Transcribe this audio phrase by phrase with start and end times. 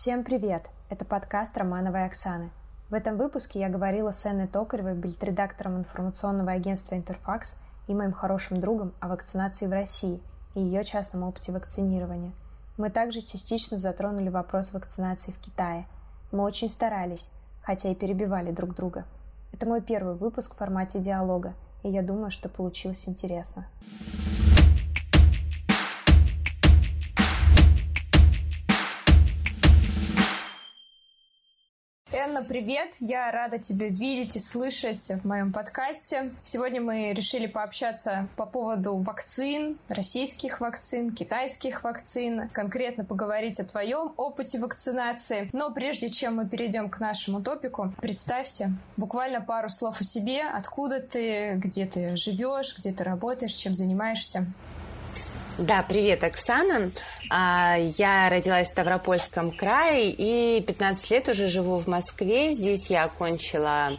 [0.00, 0.70] Всем привет!
[0.90, 2.50] Это подкаст Романовой Оксаны.
[2.88, 7.56] В этом выпуске я говорила с Энной Токаревой, бильд-редактором информационного агентства «Интерфакс»
[7.88, 10.20] и моим хорошим другом о вакцинации в России
[10.54, 12.30] и ее частном опыте вакцинирования.
[12.76, 15.84] Мы также частично затронули вопрос вакцинации в Китае.
[16.30, 17.28] Мы очень старались,
[17.62, 19.04] хотя и перебивали друг друга.
[19.52, 23.66] Это мой первый выпуск в формате диалога, и я думаю, что получилось интересно.
[32.38, 32.94] Энна, привет!
[33.00, 36.30] Я рада тебя видеть и слышать в моем подкасте.
[36.44, 44.12] Сегодня мы решили пообщаться по поводу вакцин, российских вакцин, китайских вакцин, конкретно поговорить о твоем
[44.16, 45.50] опыте вакцинации.
[45.52, 51.00] Но прежде чем мы перейдем к нашему топику, представься буквально пару слов о себе, откуда
[51.00, 54.46] ты, где ты живешь, где ты работаешь, чем занимаешься.
[55.58, 56.92] Да, привет, Оксана.
[57.30, 62.52] А, я родилась в Ставропольском крае и 15 лет уже живу в Москве.
[62.52, 63.98] Здесь я окончила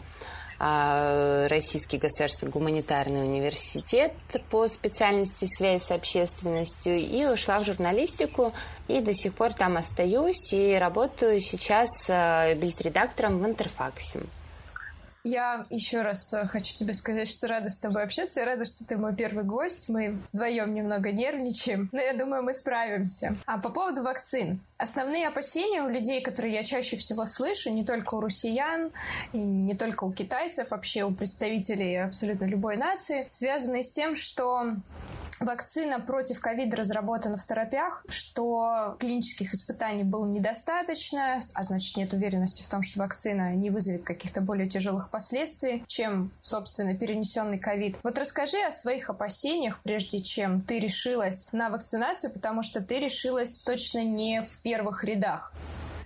[0.58, 4.14] а, Российский государственный гуманитарный университет
[4.48, 8.54] по специальности связь с общественностью и ушла в журналистику
[8.88, 14.20] и до сих пор там остаюсь и работаю сейчас а, бильд-редактором в Интерфаксе.
[15.22, 18.40] Я еще раз э, хочу тебе сказать, что рада с тобой общаться.
[18.40, 19.88] Я рада, что ты мой первый гость.
[19.88, 23.36] Мы вдвоем немного нервничаем, но я думаю, мы справимся.
[23.44, 24.60] А по поводу вакцин.
[24.78, 28.92] Основные опасения у людей, которые я чаще всего слышу, не только у россиян,
[29.32, 34.74] и не только у китайцев, вообще у представителей абсолютно любой нации, связаны с тем, что
[35.40, 42.62] Вакцина против ковида разработана в торопях, что клинических испытаний было недостаточно, а значит нет уверенности
[42.62, 47.96] в том, что вакцина не вызовет каких-то более тяжелых последствий, чем, собственно, перенесенный ковид.
[48.02, 53.60] Вот расскажи о своих опасениях, прежде чем ты решилась на вакцинацию, потому что ты решилась
[53.64, 55.54] точно не в первых рядах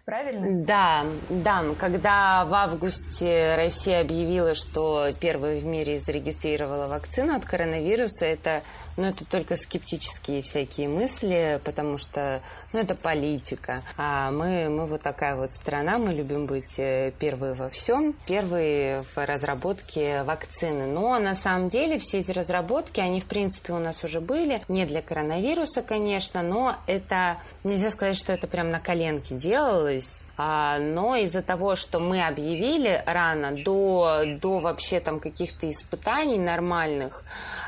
[0.04, 0.64] правильно?
[0.64, 1.62] Да, да.
[1.78, 8.62] Когда в августе Россия объявила, что первой в мире зарегистрировала вакцину от коронавируса, это,
[8.96, 12.40] ну, это только скептические всякие мысли, потому что,
[12.72, 13.82] ну, это политика.
[13.96, 19.04] А мы, мы вот такая вот страна, мы любим быть э, первые во всем, первые
[19.14, 20.86] в разработке вакцины.
[20.86, 24.60] Но на самом деле все эти разработки, они, в принципе, у нас уже были.
[24.68, 30.24] Не для коронавируса, конечно, но это, нельзя сказать, что это прям на коленке делалось.
[30.36, 37.22] А, но из-за того, что мы объявили рано, до, до вообще там каких-то испытаний нормальных,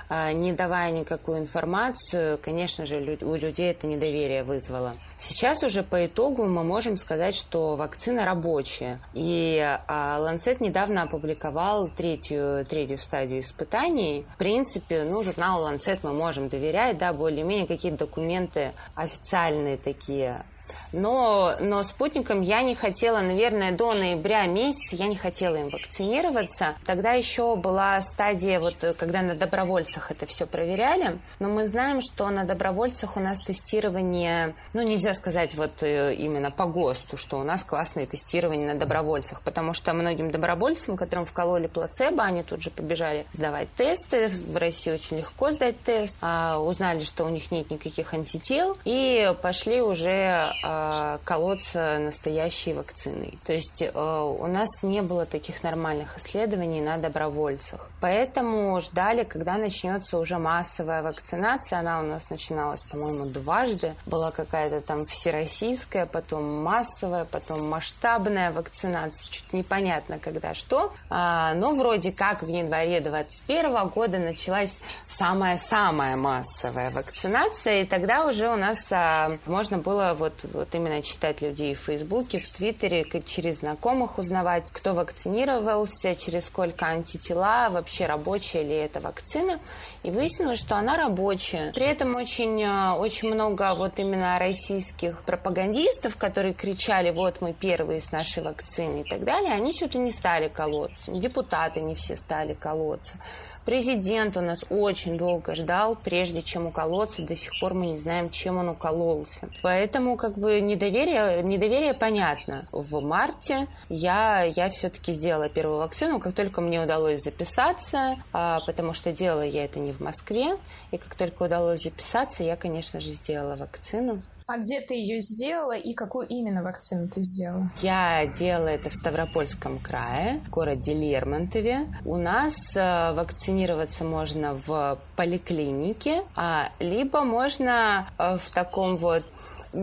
[0.09, 4.95] не давая никакую информацию, конечно же, у людей это недоверие вызвало.
[5.19, 9.01] Сейчас уже по итогу мы можем сказать, что вакцина рабочая.
[9.15, 9.59] И
[9.89, 14.27] а, Lancet недавно опубликовал третью, третью стадию испытаний.
[14.35, 20.45] В принципе, ну, журналу Lancet мы можем доверять, да, более-менее какие-то документы официальные такие
[20.93, 26.75] но, но спутником я не хотела, наверное, до ноября месяца я не хотела им вакцинироваться.
[26.85, 31.19] Тогда еще была стадия, вот когда на добровольцах это все проверяли.
[31.39, 36.51] Но мы знаем, что на добровольцах у нас тестирование, ну, нельзя сказать вот э, именно
[36.51, 41.67] по ГОСТу, что у нас классное тестирование на добровольцах, потому что многим добровольцам, которым вкололи
[41.67, 44.29] плацебо, они тут же побежали сдавать тесты.
[44.29, 46.17] В России очень легко сдать тест.
[46.21, 53.39] А узнали, что у них нет никаких антител, и пошли уже э, колоться настоящей вакциной.
[53.47, 57.91] То есть э, у нас не было таких нормальных исследований на добровольцах.
[58.01, 61.81] Поэтому ждали, когда начнется уже массовая вакцинация.
[61.81, 63.95] Она у нас начиналась, по-моему, дважды.
[64.07, 69.31] Была какая-то там всероссийская, потом массовая, потом масштабная вакцинация.
[69.31, 70.93] Чуть непонятно, когда что.
[71.11, 74.79] А, но вроде как в январе 2021 года началась
[75.17, 81.43] самая-самая массовая вакцинация, и тогда уже у нас а, можно было вот вот именно читать
[81.43, 88.63] людей в Фейсбуке, в Твиттере, через знакомых узнавать, кто вакцинировался, через сколько антитела, вообще рабочая
[88.63, 89.59] ли эта вакцина.
[90.03, 91.73] И выяснилось, что она рабочая.
[91.73, 98.01] При этом очень, э, очень много вот именно российских пропагандистов, которые кричали, вот мы первые
[98.01, 101.13] с нашей вакциной и так далее, они что-то не стали колоться.
[101.13, 103.19] Депутаты не все стали колоться.
[103.67, 107.23] Президент у нас очень долго ждал, прежде чем уколоться.
[107.23, 109.49] До сих пор мы не знаем, чем он укололся.
[109.61, 112.69] Поэтому как бы недоверие, недоверие понятно.
[112.71, 118.95] В марте я, я все-таки сделала первую вакцину, как только мне удалось записаться, а, потому
[118.95, 120.57] что делала я это не в Москве.
[120.93, 124.23] И как только удалось записаться, я, конечно же, сделала вакцину.
[124.49, 127.69] А где ты ее сделала и какую именно вакцину ты сделала?
[127.83, 131.81] Я делала это в Ставропольском крае, в городе Лермонтове.
[132.05, 139.25] У нас э, вакцинироваться можно в поликлинике, а, либо можно э, в таком вот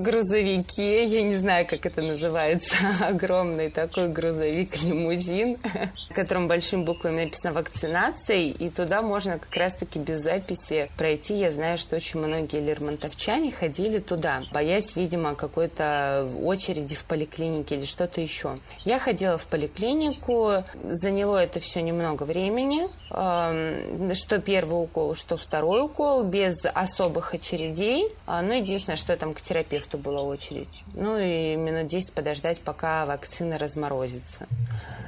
[0.02, 5.58] грузовике, я не знаю, как это называется, огромный такой грузовик-лимузин,
[6.10, 11.36] в котором большими буквами написано «вакцинация», и туда можно как раз-таки без записи пройти.
[11.36, 17.86] Я знаю, что очень многие лермонтовчане ходили туда, боясь, видимо, какой-то очереди в поликлинике или
[17.86, 18.58] что-то еще.
[18.86, 26.24] Я ходила в поликлинику, заняло это все немного времени, что первый укол, что второй укол,
[26.24, 28.08] без особых очередей.
[28.26, 30.84] А, ну, единственное, что там к терапевту была очередь.
[30.94, 34.48] Ну, и минут 10 подождать, пока вакцина разморозится.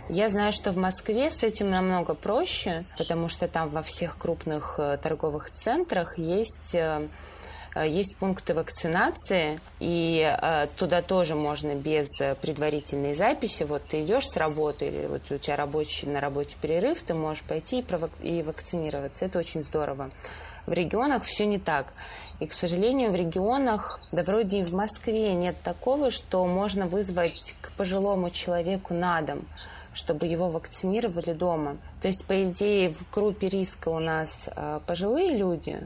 [0.09, 4.75] Я знаю, что в Москве с этим намного проще, потому что там во всех крупных
[4.77, 7.07] э, торговых центрах есть э,
[7.73, 10.31] э, есть пункты вакцинации, и
[10.77, 12.07] туда тоже можно без
[12.39, 13.63] предварительной записи.
[13.63, 17.43] Вот ты идешь с работы, или вот у тебя рабочий, на работе перерыв, ты можешь
[17.43, 19.25] пойти и, провак- и вакцинироваться.
[19.25, 20.11] Это очень здорово.
[20.67, 21.87] В регионах все не так.
[22.39, 27.55] И, к сожалению, в регионах, да вроде и в Москве нет такого, что можно вызвать
[27.61, 29.41] к пожилому человеку на дом
[29.95, 31.77] чтобы его вакцинировали дома.
[32.01, 35.79] То есть, по идее, в группе риска у нас э, пожилые люди.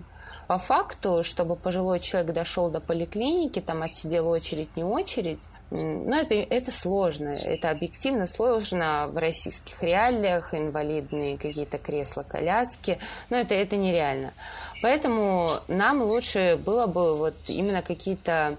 [0.50, 5.38] По факту, чтобы пожилой человек дошел до поликлиники, там отсидел очередь, не очередь,
[5.70, 12.98] ну, это, это сложно, это объективно сложно в российских реалиях, инвалидные какие-то кресла, коляски,
[13.30, 14.34] но это, это нереально.
[14.82, 18.58] Поэтому нам лучше было бы вот именно какие-то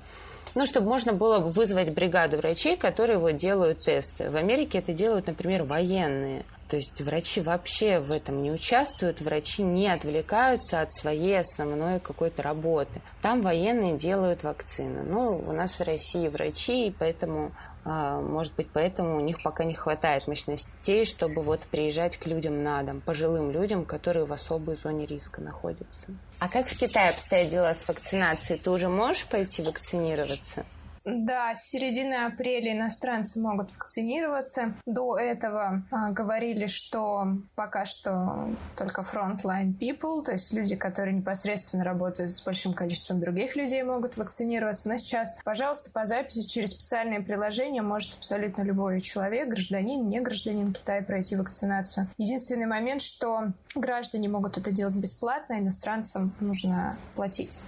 [0.55, 4.31] ну, чтобы можно было вызвать бригаду врачей, которые вот делают тесты.
[4.31, 6.45] В Америке это делают, например, военные.
[6.71, 12.43] То есть врачи вообще в этом не участвуют, врачи не отвлекаются от своей основной какой-то
[12.43, 13.03] работы.
[13.23, 15.03] Там военные делают вакцины.
[15.03, 17.51] Ну, у нас в России врачи, и поэтому,
[17.85, 22.63] а, может быть, поэтому у них пока не хватает мощностей, чтобы вот приезжать к людям
[22.63, 26.07] на дом, пожилым людям, которые в особой зоне риска находятся.
[26.39, 28.61] А как в Китае обстоят дела с вакцинацией?
[28.61, 30.65] Ты уже можешь пойти вакцинироваться?
[31.05, 34.75] Да, с середины апреля иностранцы могут вакцинироваться.
[34.85, 41.85] До этого а, говорили, что пока что только frontline people, то есть люди, которые непосредственно
[41.85, 44.89] работают с большим количеством других людей, могут вакцинироваться.
[44.89, 50.73] Но сейчас, пожалуйста, по записи через специальное приложение может абсолютно любой человек, гражданин, не гражданин
[50.73, 52.09] Китая, пройти вакцинацию.
[52.19, 57.61] Единственный момент, что граждане могут это делать бесплатно, иностранцам нужно платить.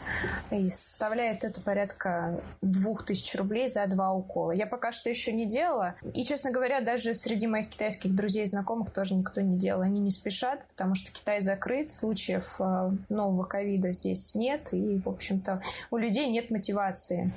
[0.50, 4.52] И составляет это порядка двух тысяч тысяч рублей за два укола.
[4.52, 5.94] Я пока что еще не делала.
[6.14, 9.82] И, честно говоря, даже среди моих китайских друзей и знакомых тоже никто не делал.
[9.82, 14.72] Они не спешат, потому что Китай закрыт, случаев э, нового ковида здесь нет.
[14.72, 17.32] И, в общем-то, у людей нет мотивации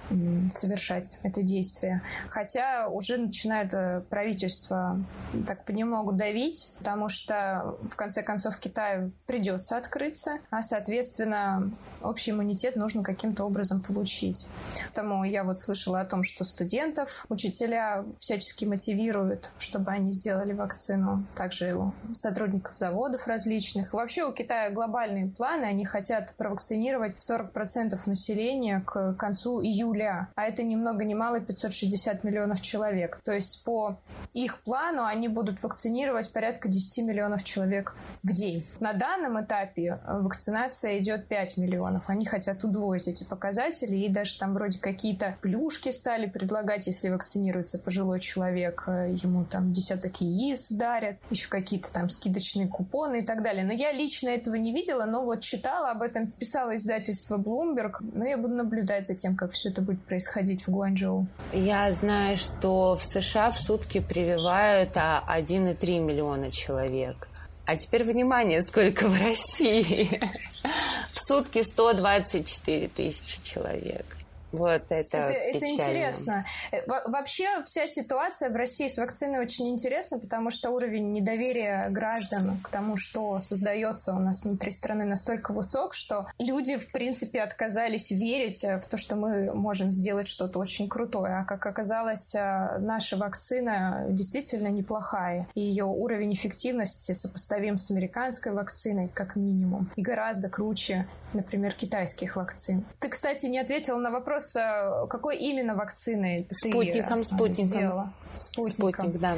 [0.56, 2.02] совершать это действие.
[2.30, 5.00] Хотя уже начинает э, правительство
[5.48, 11.72] так понемногу давить, потому что, в конце концов, Китаю придется открыться, а, соответственно,
[12.02, 14.48] общий иммунитет нужно каким-то образом получить.
[14.84, 21.26] Поэтому я вот слышала о том, что студентов учителя всячески мотивируют, чтобы они сделали вакцину.
[21.36, 23.94] Также у сотрудников заводов различных.
[23.94, 25.66] Вообще у Китая глобальные планы.
[25.66, 30.30] Они хотят провакцинировать 40% населения к концу июля.
[30.36, 33.20] А это ни много ни мало 560 миллионов человек.
[33.24, 33.98] То есть по
[34.34, 38.45] их плану они будут вакцинировать порядка 10 миллионов человек в день.
[38.80, 42.10] На данном этапе вакцинация идет 5 миллионов.
[42.10, 47.10] Они хотят удвоить эти показатели и даже там вроде какие-то плюсы игрушки стали предлагать, если
[47.10, 53.26] вакцинируется пожилой человек, э, ему там десяток яиц дарят, еще какие-то там скидочные купоны и
[53.26, 53.66] так далее.
[53.66, 58.26] Но я лично этого не видела, но вот читала об этом, писала издательство Bloomberg, но
[58.26, 61.28] я буду наблюдать за тем, как все это будет происходить в Гуанчжоу.
[61.54, 67.28] Я знаю, что в США в сутки прививают 1,3 миллиона человек.
[67.66, 70.22] А теперь внимание, сколько в России.
[71.14, 74.15] В сутки 124 тысячи человек.
[74.58, 76.46] Вот это, это, это интересно.
[76.72, 82.60] Э, вообще вся ситуация в России с вакциной очень интересна, потому что уровень недоверия граждан
[82.64, 88.12] к тому, что создается у нас внутри страны, настолько высок, что люди, в принципе, отказались
[88.12, 91.40] верить в то, что мы можем сделать что-то очень крутое.
[91.40, 95.48] А как оказалось, э, наша вакцина действительно неплохая.
[95.54, 99.90] И ее уровень эффективности сопоставим с американской вакциной, как минимум.
[99.96, 102.86] И гораздо круче, например, китайских вакцин.
[103.00, 107.68] Ты, кстати, не ответил на вопрос, вопрос, э, какой именно вакцины спутником, ты спутником.
[107.68, 108.14] сделала?
[108.34, 109.06] Спутником.
[109.06, 109.36] Спутник, да.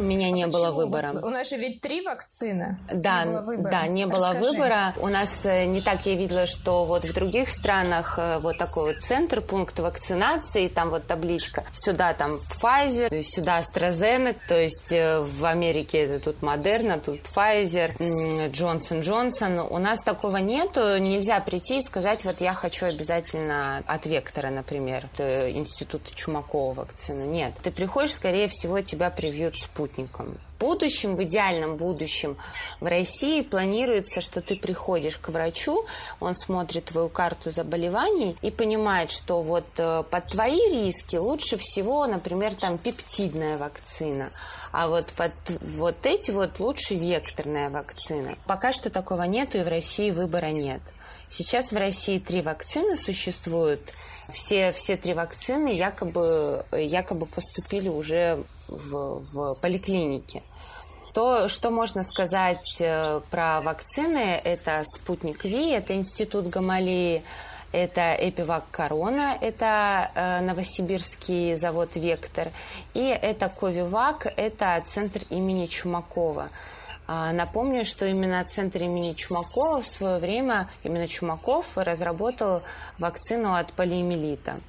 [0.00, 1.20] У меня не было выбора.
[1.22, 2.78] У нас же ведь три вакцины.
[2.90, 3.70] Да, не было выбора.
[3.70, 4.50] да, не было Расскажи.
[4.50, 4.94] выбора.
[4.96, 8.94] У нас э, не так я видела, что вот в других странах э, вот такой
[8.94, 11.64] вот центр, пункт вакцинации, там вот табличка.
[11.74, 17.94] Сюда там Pfizer, сюда AstraZeneca, то есть э, в Америке это тут Moderna, тут Pfizer,
[17.98, 19.66] Johnson Johnson.
[19.68, 20.96] У нас такого нету.
[20.96, 27.26] Нельзя прийти и сказать, вот я хочу обязательно от Вектора, например, Института Чумакова вакцину.
[27.26, 27.52] Нет.
[27.62, 29.56] Ты приходишь, скорее всего, тебя привьют
[29.90, 30.38] спутником.
[30.56, 32.36] В будущем, в идеальном будущем
[32.80, 35.84] в России планируется, что ты приходишь к врачу,
[36.20, 42.06] он смотрит твою карту заболеваний и понимает, что вот э, под твои риски лучше всего,
[42.06, 44.30] например, там пептидная вакцина,
[44.70, 45.32] а вот под
[45.76, 48.36] вот эти вот лучше векторная вакцина.
[48.46, 50.82] Пока что такого нет, и в России выбора нет.
[51.30, 53.80] Сейчас в России три вакцины существуют.
[54.32, 60.42] Все, все три вакцины якобы, якобы поступили уже в, в поликлинике.
[61.12, 67.24] То, что можно сказать э, про вакцины, это спутник Ви, это институт Гамалеи,
[67.72, 72.52] это Эпивак Корона, это э, новосибирский завод Вектор,
[72.94, 76.50] и это Ковивак, это центр имени Чумакова.
[77.12, 82.62] А, напомню, что именно Центр имени Чумакова в свое время, именно Чумаков разработал
[83.00, 84.60] вакцину от полиэмилита.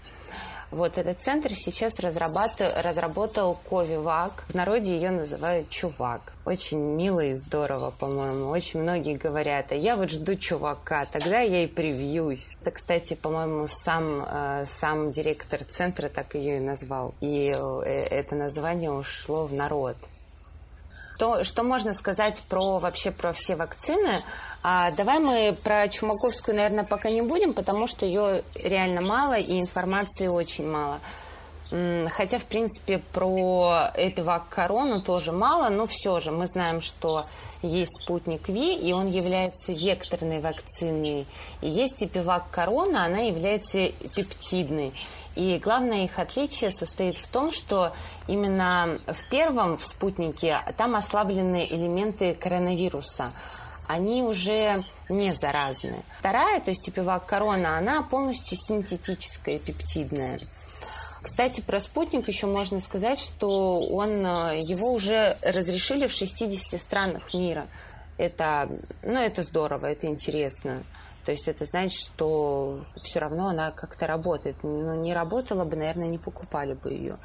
[0.71, 4.45] Вот этот центр сейчас разработал Ковивак.
[4.47, 6.33] В народе ее называют Чувак.
[6.43, 8.49] Очень мило и здорово, по-моему.
[8.49, 12.47] Очень многие говорят, а я вот жду Чувака, тогда я и привьюсь.
[12.61, 17.13] Это, кстати, по-моему, сам, э, сам директор центра так ее и назвал.
[17.21, 19.97] И э, это название ушло в народ.
[21.21, 24.23] Что, что можно сказать про вообще про все вакцины?
[24.63, 29.59] А, давай мы про Чумаковскую, наверное, пока не будем, потому что ее реально мало и
[29.59, 30.97] информации очень мало.
[32.09, 37.27] Хотя, в принципе, про Эпивак Корону тоже мало, но все же мы знаем, что
[37.61, 41.27] есть спутник Ви, и он является векторной вакциной.
[41.61, 44.91] И есть Эпивак Корона, она является пептидной.
[45.35, 47.93] И главное их отличие состоит в том, что
[48.27, 53.31] именно в первом в спутнике там ослаблены элементы коронавируса.
[53.87, 55.95] Они уже не заразны.
[56.19, 60.39] Вторая, то есть типевак корона, она полностью синтетическая, пептидная.
[61.21, 67.67] Кстати, про спутник еще можно сказать, что он, его уже разрешили в 60 странах мира.
[68.17, 68.69] Это,
[69.03, 70.83] ну, это здорово, это интересно.
[71.31, 74.57] То есть это значит, что все равно она как-то работает.
[74.63, 77.19] Ну, не работала бы, наверное, не покупали бы ее.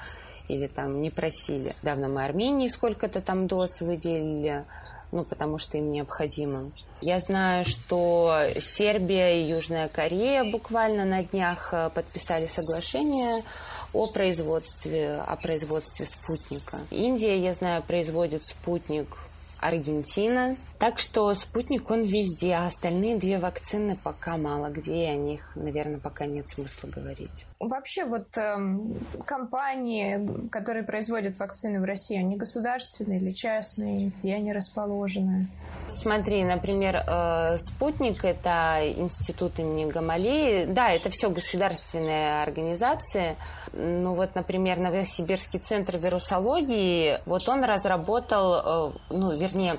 [0.48, 1.75] Или там не просили.
[1.82, 4.64] Давно мы Армении сколько-то там доз выделили,
[5.10, 6.70] ну, потому что им необходимо.
[7.00, 13.42] Я знаю, что Сербия и Южная Корея буквально на днях э, подписали соглашение
[13.92, 16.78] о производстве, о производстве спутника.
[16.92, 19.08] Индия, я знаю, производит спутник
[19.58, 20.54] Аргентина.
[20.78, 25.50] Так что спутник, он везде, а остальные две вакцины пока мало где, и о них,
[25.54, 27.47] наверное, пока нет смысла говорить.
[27.59, 28.56] Вообще вот э,
[29.25, 34.12] компании, которые производят вакцины в России, они государственные или частные?
[34.18, 35.49] Где они расположены?
[35.90, 40.66] Смотри, например, э, «Спутник»— это институт имени Гамалеи.
[40.66, 43.37] Да, это все государственные организации.
[43.73, 49.76] Ну вот, например, Новосибирский центр вирусологии, вот он разработал, э, ну, вернее,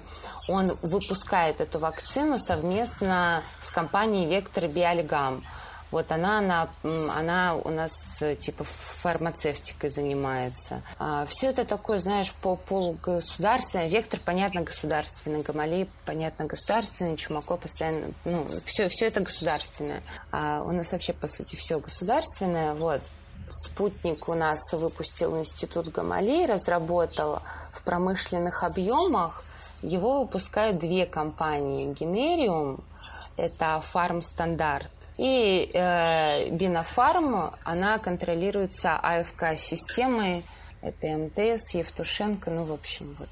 [0.48, 5.44] он выпускает эту вакцину совместно с компанией «Вектор Биолигам».
[5.90, 10.82] Вот она, она, она у нас э, типа фармацевтикой занимается.
[11.00, 13.88] А, все это такое, знаешь, по полугосударственное.
[13.88, 15.44] Вектор, понятно, государственный.
[15.44, 17.16] Гамалей, понятно, государственный.
[17.16, 18.12] Чумако постоянно...
[18.26, 20.04] Ну, все, все это государственное.
[20.32, 22.74] А у нас вообще, по сути, все государственное.
[22.74, 23.02] Вот.
[23.50, 27.40] Спутник у нас выпустил Институт Гамалей, разработал
[27.74, 29.42] в промышленных объемах.
[29.82, 31.94] Его выпускают две компании.
[31.94, 32.84] Генериум–
[33.38, 40.46] это фарм стандарт и э, Бинофарм, она контролируется АФК-системой,
[40.82, 43.30] это МТС, Евтушенко, ну, в общем, вот.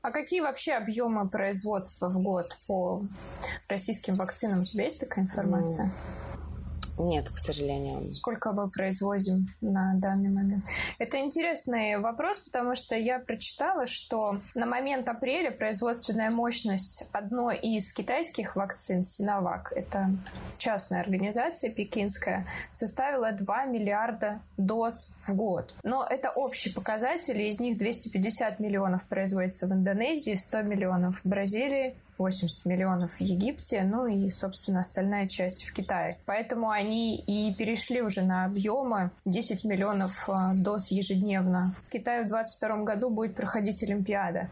[0.00, 3.02] А какие вообще объемы производства в год по
[3.68, 4.60] российским вакцинам?
[4.60, 5.86] У тебя есть такая информация?
[5.86, 6.21] Mm.
[6.98, 8.12] Нет, к сожалению.
[8.12, 10.64] Сколько мы производим на данный момент?
[10.98, 17.92] Это интересный вопрос, потому что я прочитала, что на момент апреля производственная мощность одной из
[17.92, 20.10] китайских вакцин, Синовак, это
[20.58, 25.74] частная организация пекинская, составила 2 миллиарда доз в год.
[25.82, 31.96] Но это общий показатель, из них 250 миллионов производится в Индонезии, 100 миллионов в Бразилии,
[32.18, 36.18] 80 миллионов в Египте, ну и, собственно, остальная часть в Китае.
[36.26, 41.74] Поэтому они и перешли уже на объемы 10 миллионов а, доз ежедневно.
[41.86, 44.48] В Китае в 2022 году будет проходить Олимпиада.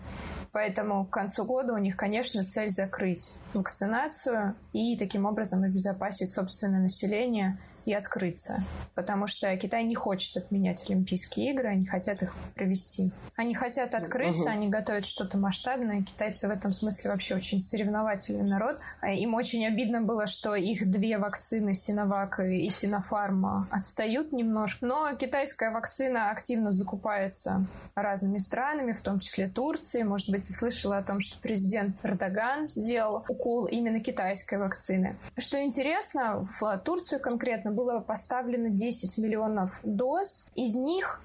[0.52, 6.80] Поэтому к концу года у них, конечно, цель закрыть вакцинацию и таким образом обезопасить собственное
[6.80, 8.58] население и открыться.
[8.94, 13.10] Потому что Китай не хочет отменять Олимпийские игры, они хотят их провести.
[13.36, 14.50] Они хотят открыться, угу.
[14.50, 16.02] они готовят что-то масштабное.
[16.02, 18.78] Китайцы в этом смысле вообще очень соревновательный народ.
[19.02, 24.86] Им очень обидно было, что их две вакцины, Синовак и Синофарма, отстают немножко.
[24.86, 30.04] Но китайская вакцина активно закупается разными странами, в том числе Турцией.
[30.04, 35.16] Может быть, ты слышала о том, что президент Эрдоган сделал укол именно китайской вакцины.
[35.36, 41.20] Что интересно, в Турцию конкретно было поставлено 10 миллионов доз, из них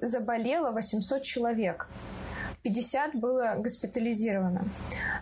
[0.00, 1.88] заболело 800 человек.
[2.62, 4.62] 50 было госпитализировано.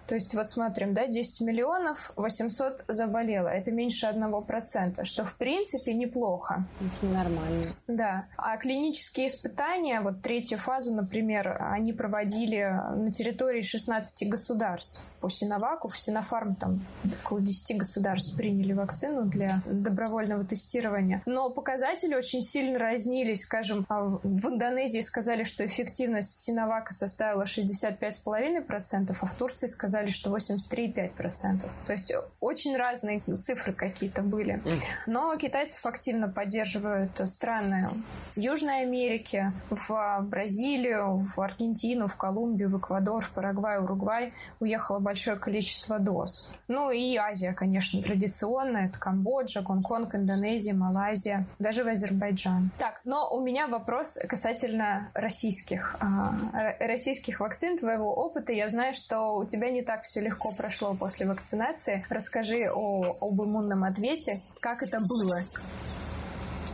[0.07, 3.49] То есть вот смотрим, да, 10 миллионов, 800 заболело.
[3.49, 6.67] Это меньше 1%, что в принципе неплохо.
[6.81, 7.65] Это нормально.
[7.87, 8.27] Да.
[8.37, 15.11] А клинические испытания, вот третью фазу, например, они проводили на территории 16 государств.
[15.21, 16.85] По Синоваку, в Синофарм там
[17.23, 21.23] около 10 государств приняли вакцину для добровольного тестирования.
[21.27, 23.43] Но показатели очень сильно разнились.
[23.43, 30.11] Скажем, а в Индонезии сказали, что эффективность Синовака составила составила 65,5%, а в Турции сказали,
[30.11, 31.69] что 83,5%.
[31.87, 34.63] То есть очень разные цифры какие-то были.
[35.07, 37.89] Но китайцев активно поддерживают страны
[38.37, 45.37] Южной Америки, в Бразилию, в Аргентину, в Колумбию, в Эквадор, в Парагвай, Уругвай уехало большое
[45.37, 46.53] количество доз.
[46.69, 48.87] Ну и Азия, конечно, традиционная.
[48.87, 52.71] Это Камбоджа, Гонконг, Индонезия, Малайзия, даже в Азербайджан.
[52.79, 58.93] Так, но у меня вопрос касательно российских, э, российских российских вакцин, твоего опыта, я знаю,
[58.93, 62.05] что у тебя не так все легко прошло после вакцинации.
[62.11, 65.43] Расскажи о, об иммунном ответе, как это было.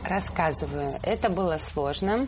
[0.05, 0.99] Рассказываю.
[1.03, 2.27] Это было сложно.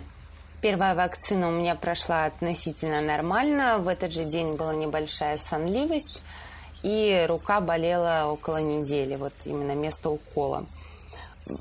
[0.62, 3.80] Первая вакцина у меня прошла относительно нормально.
[3.80, 6.22] В этот же день была небольшая сонливость,
[6.84, 10.66] и рука болела около недели, вот именно место укола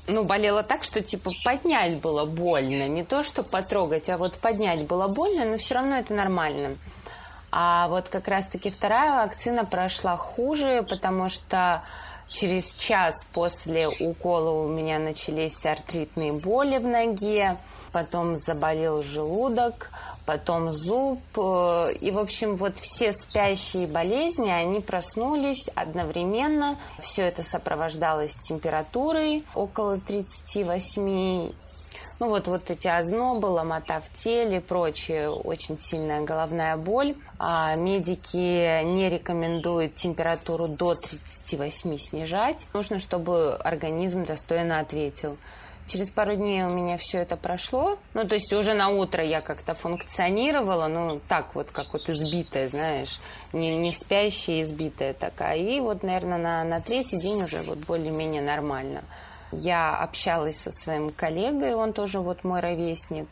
[0.07, 2.87] ну, болела так, что, типа, поднять было больно.
[2.87, 6.77] Не то, что потрогать, а вот поднять было больно, но все равно это нормально.
[7.51, 11.83] А вот как раз-таки вторая вакцина прошла хуже, потому что
[12.29, 17.57] через час после укола у меня начались артритные боли в ноге,
[17.91, 19.89] потом заболел желудок,
[20.25, 21.21] потом зуб.
[21.37, 26.77] Э, и, в общем, вот все спящие болезни, они проснулись одновременно.
[26.99, 31.51] Все это сопровождалось температурой около 38
[32.19, 37.15] ну вот, вот эти ознобы, ломота в теле, прочее, очень сильная головная боль.
[37.39, 42.67] А медики не рекомендуют температуру до 38 снижать.
[42.73, 45.37] Нужно, чтобы организм достойно ответил.
[45.87, 47.97] Через пару дней у меня все это прошло.
[48.15, 52.69] Ну, то есть уже на утро я как-то функционировала, ну, так вот, как вот избитая,
[52.69, 53.19] знаешь,
[53.53, 55.57] не, не спящая, избитая такая.
[55.57, 59.03] И вот, наверное, на, на третий день уже вот более-менее нормально.
[59.61, 63.27] Я общалась со своим коллегой, он тоже вот мой ровесник.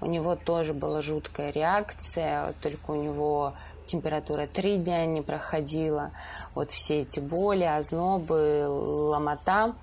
[0.00, 3.54] У него тоже была жуткая реакция, только у него
[3.86, 6.12] температура три дня не проходила.
[6.54, 9.74] Вот все эти боли, ознобы, ломота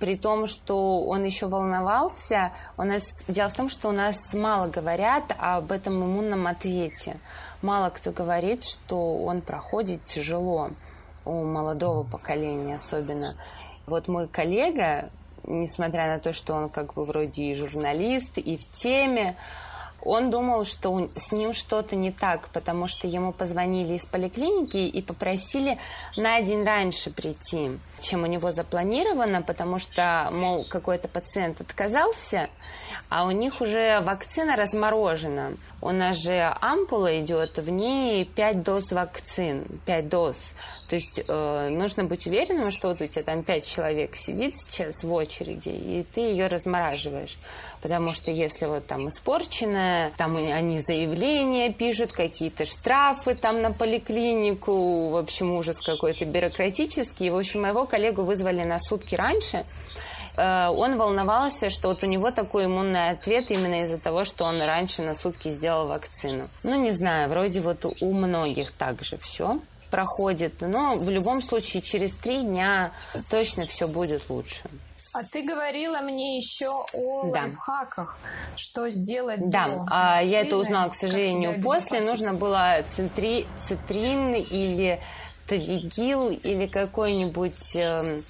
[0.00, 4.68] при том, что он еще волновался, у нас дело в том, что у нас мало
[4.68, 7.18] говорят об этом иммунном ответе.
[7.62, 10.70] Мало кто говорит, что он проходит тяжело
[11.24, 13.36] у молодого поколения особенно.
[13.86, 15.10] Вот мой коллега,
[15.44, 19.36] несмотря на то, что он как бы вроде и журналист, и в теме,
[20.02, 25.02] он думал, что с ним что-то не так, потому что ему позвонили из поликлиники и
[25.02, 25.78] попросили
[26.16, 32.48] на день раньше прийти, чем у него запланировано, потому что, мол, какой-то пациент отказался,
[33.08, 35.54] а у них уже вакцина разморожена.
[35.86, 40.36] У нас же ампула идет, в ней 5 доз вакцин, 5 доз.
[40.88, 45.04] То есть э, нужно быть уверенным, что вот у тебя там 5 человек сидит сейчас
[45.04, 47.38] в очереди, и ты ее размораживаешь.
[47.82, 55.10] Потому что если вот там испорченная, там они заявления пишут, какие-то штрафы там на поликлинику,
[55.10, 57.30] в общем, ужас какой-то бюрократический.
[57.30, 59.64] В общем, моего коллегу вызвали на сутки раньше,
[60.36, 65.02] он волновался, что вот у него такой иммунный ответ именно из-за того, что он раньше
[65.02, 66.48] на сутки сделал вакцину.
[66.62, 72.12] Ну, не знаю, вроде вот у многих также все проходит, но в любом случае через
[72.12, 72.92] три дня
[73.30, 74.62] точно все будет лучше.
[75.12, 77.44] А ты говорила мне еще о да.
[77.44, 78.18] лайфхаках,
[78.54, 82.02] что сделать Да, до а, я это узнала, к сожалению, после.
[82.02, 85.00] Нужно было цитри, цитрин или
[85.46, 88.20] тавигил или какой-нибудь э,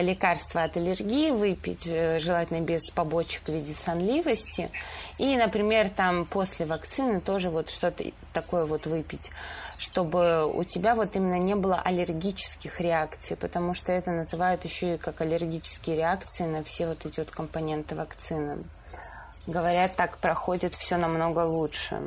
[0.00, 4.70] лекарство от аллергии выпить, э, желательно без побочек в виде сонливости.
[5.18, 9.30] И, например, там после вакцины тоже вот что-то такое вот выпить
[9.78, 14.96] чтобы у тебя вот именно не было аллергических реакций, потому что это называют еще и
[14.96, 18.62] как аллергические реакции на все вот эти вот компоненты вакцины.
[19.48, 22.00] Говорят, так проходит все намного лучше.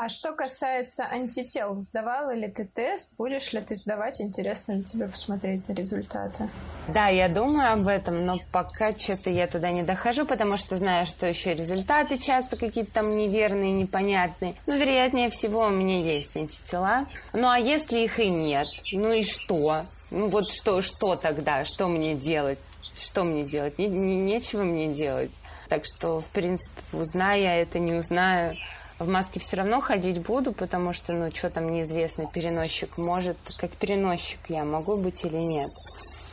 [0.00, 3.16] А что касается антител, сдавала ли ты тест?
[3.18, 4.20] Будешь ли ты сдавать?
[4.20, 6.48] Интересно ли тебе посмотреть на результаты?
[6.86, 11.04] Да, я думаю об этом, но пока что-то я туда не дохожу, потому что знаю,
[11.04, 14.54] что еще результаты часто какие-то там неверные, непонятные.
[14.68, 17.06] Но, вероятнее всего, у меня есть антитела.
[17.32, 18.68] Ну, а если их и нет?
[18.92, 19.82] Ну и что?
[20.12, 21.64] Ну вот что, что тогда?
[21.64, 22.60] Что мне делать?
[22.96, 23.80] Что мне делать?
[23.80, 25.32] Не, не, нечего мне делать.
[25.68, 28.54] Так что, в принципе, узнаю я это, не узнаю,
[28.98, 33.70] в маске все равно ходить буду, потому что, ну, что там неизвестно, переносчик может, как
[33.72, 35.68] переносчик я могу быть или нет.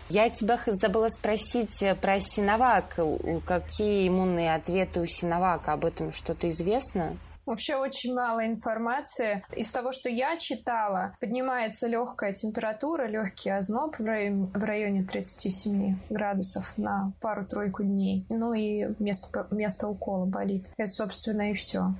[0.09, 2.99] Я тебя забыла спросить э, про Синовак.
[3.45, 5.73] Какие иммунные ответы у Синовака?
[5.73, 7.17] Об этом что-то известно?
[7.45, 9.43] Вообще очень мало информации.
[9.55, 15.97] Из того, что я читала, поднимается легкая температура, легкий озноб в районе, в районе 37
[16.09, 18.25] градусов на пару-тройку дней.
[18.29, 20.69] Ну и место, место укола болит.
[20.77, 21.93] Это, собственно, и все.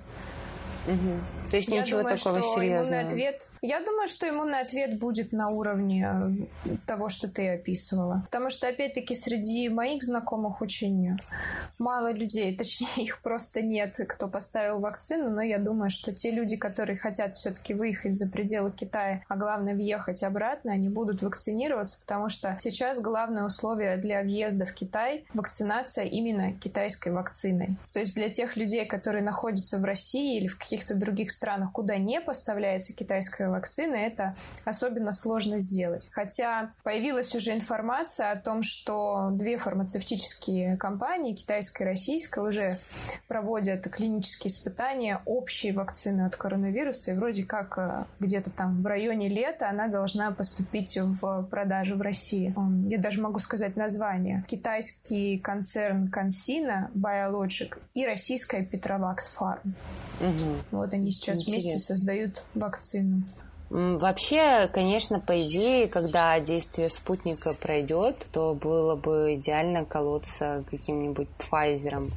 [0.88, 1.50] Угу.
[1.50, 3.02] То есть я ничего думаю, такого что серьезного.
[3.02, 6.08] Иммунный ответ, я думаю, что иммунный ответ будет на уровне
[6.66, 8.22] э, того, что ты описывала.
[8.26, 11.18] Потому что, опять-таки, среди моих знакомых очень
[11.80, 16.56] мало людей, точнее, их просто нет, кто поставил вакцину, но я думаю, что те люди,
[16.56, 22.30] которые хотят все-таки выехать за пределы Китая, а главное въехать обратно, они будут вакцинироваться, потому
[22.30, 27.78] что сейчас главное условие для въезда в Китай– вакцинация именно китайской вакциной.
[27.94, 31.72] То есть для тех людей, которые находятся в России или в каких каких-то других странах,
[31.72, 36.10] куда не поставляется китайская вакцина, это особенно сложно сделать.
[36.12, 42.78] Хотя появилась уже информация о том, что две фармацевтические компании, китайская и российская, уже
[43.28, 49.30] проводят клинические испытания общей вакцины от коронавируса, и вроде как э, где-то там в районе
[49.30, 52.54] лета она должна поступить в продажу в России.
[52.90, 54.44] Я даже могу сказать название.
[54.48, 59.76] Китайский концерн Консина Biologic и российская Петровакс Фарм.
[60.20, 60.56] Угу.
[60.72, 61.52] Вот они сейчас Интересно.
[61.52, 63.24] вместе создают вакцину.
[63.76, 72.10] Вообще, конечно, по идее, когда действие спутника пройдет, то было бы идеально колоться каким-нибудь Pfizer.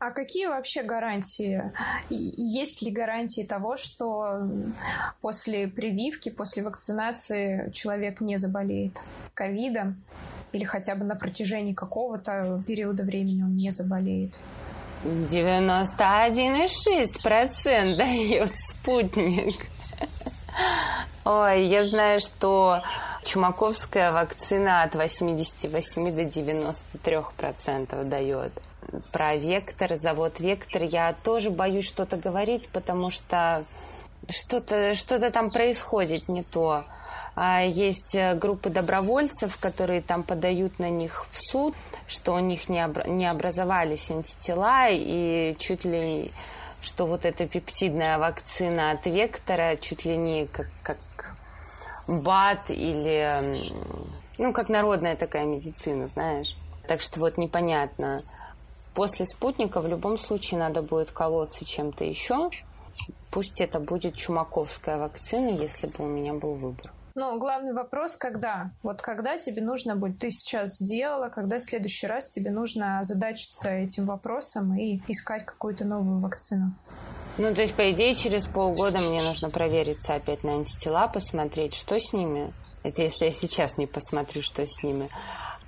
[0.00, 1.70] А какие вообще гарантии?
[2.10, 4.40] Есть ли гарантии того, что
[5.20, 9.00] после прививки, после вакцинации человек не заболеет
[9.32, 10.02] ковидом
[10.50, 14.40] или хотя бы на протяжении какого-то периода времени он не заболеет?
[15.04, 19.68] 91,6% дает спутник.
[21.24, 22.82] Ой, я знаю, что
[23.24, 28.52] чумаковская вакцина от 88 до 93% дает.
[29.12, 33.64] Про вектор, завод вектор, я тоже боюсь что-то говорить, потому что
[34.28, 36.84] что-то что там происходит не то.
[37.36, 41.74] А есть э, группы добровольцев, которые там подают на них в суд,
[42.06, 46.32] что у них не образовались антитела, и чуть ли
[46.84, 51.34] что вот эта пептидная вакцина от Вектора чуть ли не как, как
[52.06, 53.72] БАД или,
[54.38, 56.54] ну, как народная такая медицина, знаешь.
[56.86, 58.22] Так что вот непонятно.
[58.94, 62.50] После спутника в любом случае надо будет колоться чем-то еще.
[63.30, 66.93] Пусть это будет чумаковская вакцина, если бы у меня был выбор.
[67.14, 68.72] Но главный вопрос, когда?
[68.82, 73.70] Вот когда тебе нужно будет, ты сейчас сделала, когда в следующий раз тебе нужно задачиться
[73.70, 76.74] этим вопросом и искать какую-то новую вакцину?
[77.38, 81.98] Ну, то есть, по идее, через полгода мне нужно провериться опять на антитела, посмотреть, что
[81.98, 82.52] с ними.
[82.82, 85.08] Это если я сейчас не посмотрю, что с ними.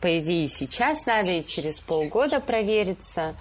[0.01, 3.35] По идее, сейчас надо и через полгода провериться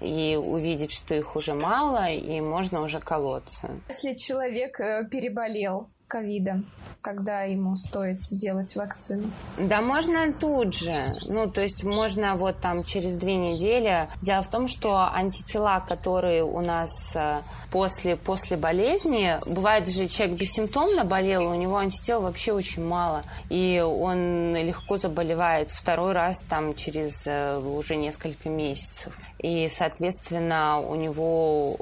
[0.00, 3.70] и увидеть, что их уже мало, и можно уже колоться.
[3.88, 6.66] Если человек э, переболел ковидом,
[7.00, 9.30] когда ему стоит сделать вакцину?
[9.58, 10.94] Да можно тут же.
[11.26, 14.08] Ну, то есть можно вот там через две недели.
[14.22, 20.38] Дело в том, что антитела, которые у нас э, после, после болезни, бывает же человек
[20.38, 26.74] бессимптомно болел, у него антител вообще очень мало, и он легко заболевает второй раз там
[26.74, 29.12] через э, уже несколько месяцев.
[29.46, 31.76] И, соответственно, у него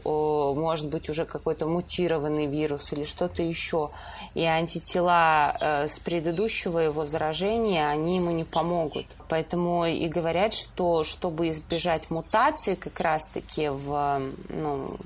[0.55, 3.88] может быть уже какой-то мутированный вирус или что-то еще.
[4.35, 9.07] И антитела тела э, с предыдущего его заражения, они ему не помогут.
[9.31, 14.98] Поэтому и говорят, что чтобы избежать мутации как раз-таки в, ну,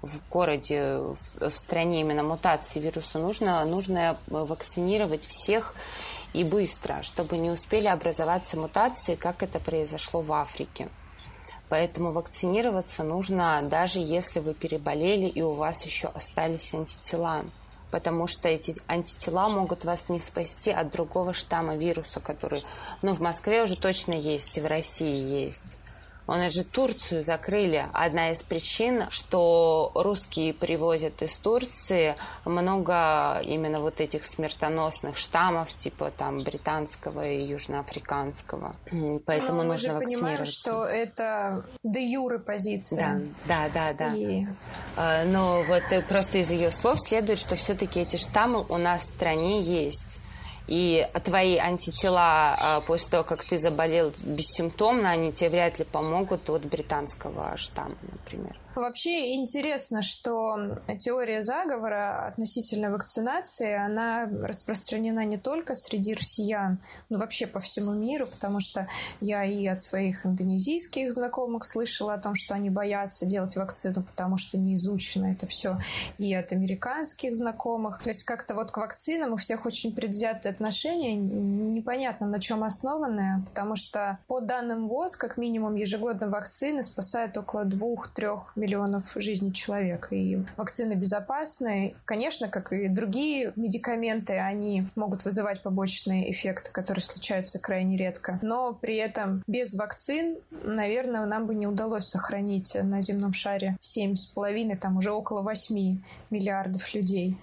[0.00, 5.74] в городе, в, в стране именно мутации вируса, нужно, нужно вакцинировать всех
[6.32, 10.88] и быстро, чтобы не успели образоваться мутации, как это произошло в Африке.
[11.68, 17.44] Поэтому вакцинироваться нужно, даже если вы переболели и у вас еще остались антитела.
[17.90, 22.64] Потому что эти антитела могут вас не спасти от другого штамма вируса, который
[23.02, 25.60] ну, в Москве уже точно есть, и в России есть.
[26.28, 27.86] У нас же Турцию закрыли.
[27.94, 36.12] Одна из причин, что русские привозят из Турции много именно вот этих смертоносных штаммов, типа
[36.16, 38.76] там британского и южноафриканского.
[39.24, 40.14] Поэтому Но нужно мы же вакцинироваться.
[40.14, 43.22] понимаем, что это де юры позиция.
[43.46, 44.14] Да, да, да, да.
[44.14, 44.46] И...
[44.96, 49.14] А, но вот просто из ее слов следует, что все-таки эти штаммы у нас в
[49.14, 50.27] стране есть.
[50.68, 56.48] И твои антитела а, после того, как ты заболел бессимптомно, они тебе вряд ли помогут
[56.50, 58.54] от британского штамма, например.
[58.78, 67.48] Вообще интересно, что теория заговора относительно вакцинации, она распространена не только среди россиян, но вообще
[67.48, 68.86] по всему миру, потому что
[69.20, 74.36] я и от своих индонезийских знакомых слышала о том, что они боятся делать вакцину, потому
[74.36, 75.78] что не изучено это все,
[76.18, 78.00] и от американских знакомых.
[78.00, 83.42] То есть как-то вот к вакцинам у всех очень предвзятое отношение, непонятно на чем основанное,
[83.50, 89.52] потому что по данным ВОЗ, как минимум ежегодно вакцины спасают около двух-трех миллионов миллионов жизней
[89.52, 90.14] человека.
[90.14, 91.94] И вакцины безопасны.
[92.04, 98.38] Конечно, как и другие медикаменты, они могут вызывать побочные эффекты, которые случаются крайне редко.
[98.42, 104.76] Но при этом без вакцин, наверное, нам бы не удалось сохранить на земном шаре 7,5,
[104.76, 106.00] там уже около 8
[106.30, 107.36] миллиардов людей.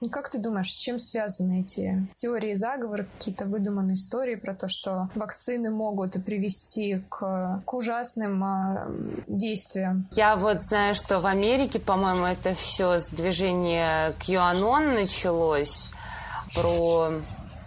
[0.00, 4.68] Ну, как ты думаешь, с чем связаны эти теории заговора, какие-то выдуманные истории про то,
[4.68, 8.88] что вакцины могут привести к, к ужасным а,
[9.26, 10.06] действиям?
[10.12, 15.90] Я вот знаю, что в Америке, по-моему, это все с движения QAnon началось
[16.54, 17.20] про,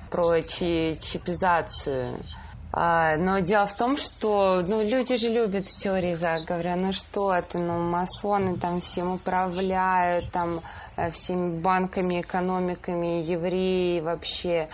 [0.09, 2.23] про чипизацию.
[2.71, 6.75] А, но дело в том, что ну, люди же любят теории заговора.
[6.75, 10.61] Ну что это, ну масоны там всем управляют, там
[10.99, 14.67] Э, всеми банками, экономиками, евреи вообще.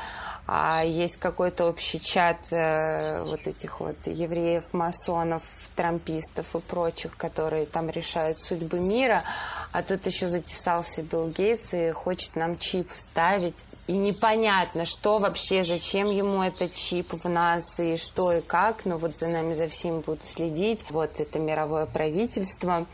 [0.47, 5.43] А есть какой-то общий чат э, вот этих вот евреев, масонов,
[5.75, 9.23] трампистов и прочих, которые там решают судьбы мира.
[9.71, 13.57] А тут еще затесался Билл Гейтс и хочет нам чип вставить.
[13.87, 18.85] И непонятно, что вообще, зачем ему этот чип в нас и что и как.
[18.85, 20.81] Но вот за нами, за всем будут следить.
[20.91, 22.85] Вот это мировое правительство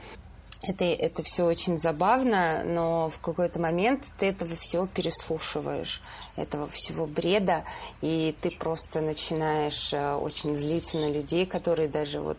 [0.63, 6.01] это, это все очень забавно, но в какой-то момент ты этого всего переслушиваешь,
[6.35, 7.63] этого всего бреда,
[8.01, 12.37] и ты просто начинаешь э, очень злиться на людей, которые даже вот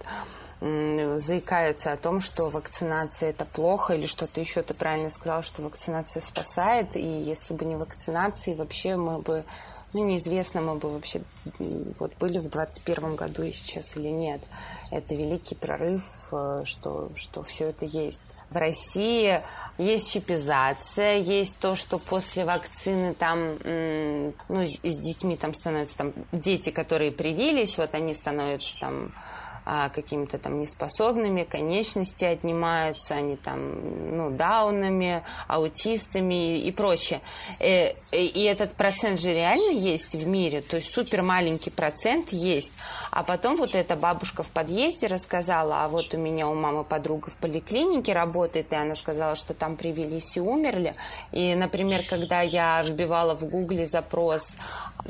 [1.16, 4.62] заикаются о том, что вакцинация это плохо или что-то еще.
[4.62, 9.44] Ты правильно сказал, что вакцинация спасает, и если бы не вакцинации, вообще мы бы,
[9.92, 11.22] ну, неизвестно, мы бы вообще
[11.98, 14.40] вот были в 21 году и сейчас или нет.
[14.90, 16.02] Это великий прорыв
[16.32, 18.22] Э, что, что все это есть.
[18.50, 19.40] В России
[19.78, 26.70] есть чипизация, есть то, что после вакцины там, ну, с детьми там становятся там дети,
[26.70, 29.12] которые привились, вот они становятся там
[29.64, 37.20] а, какими-то там неспособными, конечности отнимаются, они там, ну, даунами, аутистами и прочее.
[37.60, 42.72] Э, и этот процент же реально есть в мире, то есть супер маленький процент есть.
[43.10, 47.30] А потом вот эта бабушка в подъезде рассказала, а вот у меня у мамы подруга
[47.30, 50.94] в поликлинике работает, и она сказала, что там привились и умерли.
[51.30, 54.42] И, например, когда я вбивала в гугле запрос,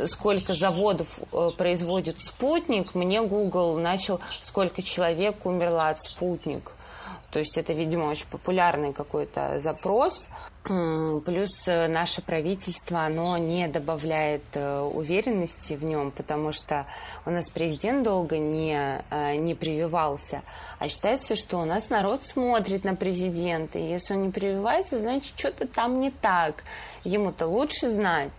[0.07, 6.73] сколько заводов э, производит спутник, мне Google начал сколько человек умерло от спутник.
[7.31, 10.29] То есть это, видимо, очень популярный какой-то запрос.
[10.65, 16.87] Плюс э, наше правительство, оно не добавляет э, уверенности в нем, потому что
[17.27, 20.43] у нас президент долго не, э, не прививался.
[20.79, 23.81] А считается, что у нас народ смотрит на президента.
[23.81, 26.63] И если он не прививается, значит, что-то там не так.
[27.03, 28.31] Ему-то лучше знать.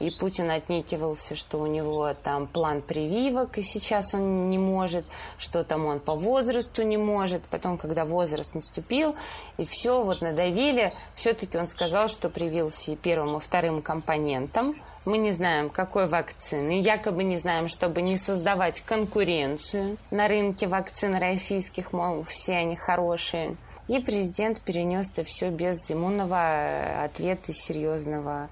[0.00, 5.04] И Путин отнекивался, что у него там план прививок, и сейчас он не может,
[5.38, 7.42] что там он по возрасту не может.
[7.44, 9.16] Потом, когда возраст наступил,
[9.56, 14.76] и все, вот надавили, все-таки он сказал, что привился и первым, и вторым компонентом.
[15.04, 16.80] Мы не знаем, какой вакцины.
[16.80, 23.56] Якобы не знаем, чтобы не создавать конкуренцию на рынке вакцин российских, мол, все они хорошие.
[23.88, 28.50] И президент перенес это все без иммунного ответа серьезного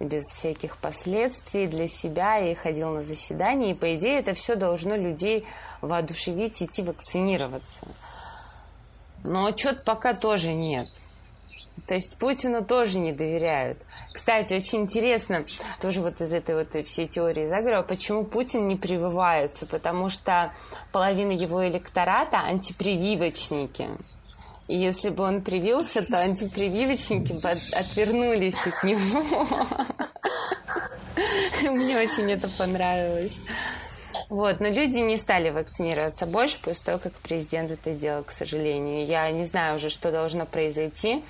[0.00, 3.72] без всяких последствий для себя и ходил на заседания.
[3.72, 5.46] И, по идее, это все должно людей
[5.82, 7.86] воодушевить идти вакцинироваться.
[9.22, 10.88] Но что-то пока тоже нет.
[11.86, 13.78] То есть Путину тоже не доверяют.
[14.12, 15.44] Кстати, очень интересно,
[15.80, 20.52] тоже вот из этой вот всей теории заговора, почему Путин не прививается, потому что
[20.92, 23.88] половина его электората антипрививочники.
[24.70, 29.66] И если бы он привился, то антипрививочники бы отвернулись от него.
[31.62, 33.40] Мне очень это понравилось.
[34.28, 39.04] Вот, но люди не стали вакцинироваться больше после того, как президент это сделал, к сожалению.
[39.06, 41.24] Я не знаю уже, что должно произойти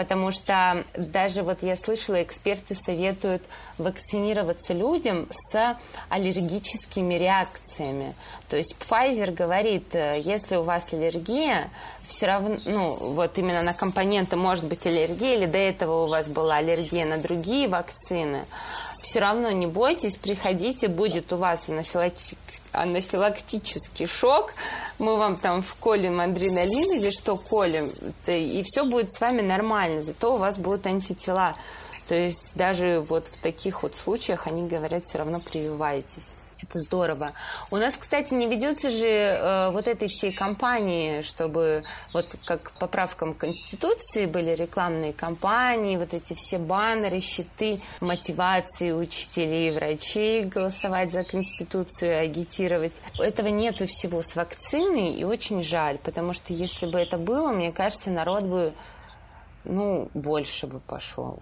[0.00, 3.42] потому что даже вот я слышала, эксперты советуют
[3.76, 5.76] вакцинироваться людям с
[6.08, 8.14] аллергическими реакциями.
[8.48, 11.68] То есть Pfizer говорит, э, если у вас аллергия,
[12.02, 16.28] все равно, ну, вот именно на компоненты может быть аллергия, или до этого у вас
[16.28, 18.46] была аллергия на другие вакцины,
[19.02, 21.68] все равно не бойтесь, приходите, будет у вас
[22.72, 24.52] анафилактический шок,
[24.98, 27.90] мы вам там вколем адреналин или что колем,
[28.26, 31.56] и все будет с вами нормально, зато у вас будут антитела.
[32.08, 36.32] То есть даже вот в таких вот случаях они говорят, все равно прививайтесь.
[36.62, 37.32] Это здорово.
[37.70, 43.34] У нас, кстати, не ведется же э, вот этой всей кампании, чтобы вот как поправкам
[43.34, 52.20] Конституции были рекламные кампании, вот эти все баннеры, щиты, мотивации учителей врачей голосовать за Конституцию,
[52.20, 52.92] агитировать.
[53.18, 57.72] Этого нету всего с вакциной, и очень жаль, потому что если бы это было, мне
[57.72, 58.74] кажется, народ бы
[59.64, 61.40] ну, больше бы пошел.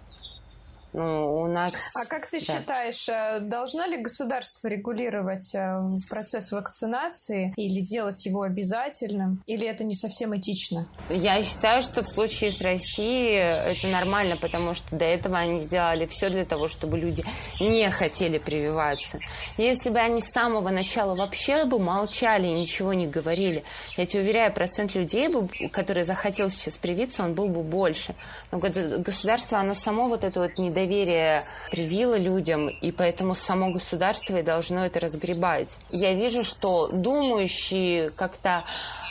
[0.93, 1.73] Ну, у нас...
[1.93, 2.45] А как ты да.
[2.45, 5.75] считаешь, э, должна ли государство регулировать э,
[6.09, 10.87] процесс вакцинации или делать его обязательным, или это не совсем этично?
[11.09, 16.07] Я считаю, что в случае с Россией это нормально, потому что до этого они сделали
[16.07, 17.23] все для того, чтобы люди
[17.59, 19.19] не хотели прививаться.
[19.57, 23.63] Если бы они с самого начала вообще бы молчали и ничего не говорили,
[23.95, 25.29] я тебе уверяю, процент людей,
[25.71, 28.15] который захотел сейчас привиться, он был бы больше.
[28.51, 34.37] Но государство, оно само вот это вот не недоверие привило людям, и поэтому само государство
[34.37, 35.77] и должно это разгребать.
[35.91, 38.63] Я вижу, что думающие как-то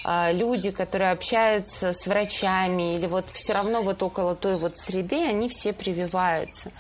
[0.04, 5.22] а, люди, которые общаются с врачами или вот все равно вот около той вот среды,
[5.24, 6.70] они все прививаются